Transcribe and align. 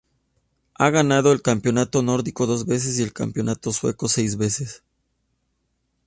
Ha 0.79 0.89
ganado 0.89 1.31
el 1.31 1.43
campeonato 1.43 2.01
Nórdico 2.01 2.47
dos 2.47 2.65
veces 2.65 2.97
y 2.97 3.03
el 3.03 3.13
campeonato 3.13 3.71
sueco 3.71 4.07
seis 4.07 4.35
veces. 4.35 4.83